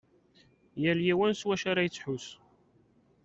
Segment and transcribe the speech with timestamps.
[0.81, 2.25] Yal yiwen s wacu ara yesḥus.